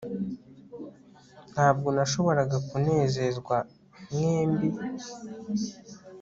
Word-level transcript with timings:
Ntabwo 1.53 1.87
nashoboraga 1.95 2.57
kunezezwa 2.69 3.55
mwembi 4.11 4.67